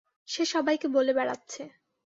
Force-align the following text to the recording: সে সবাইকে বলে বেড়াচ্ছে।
সে 0.29 0.43
সবাইকে 0.45 0.87
বলে 0.87 1.11
বেড়াচ্ছে। 1.13 1.61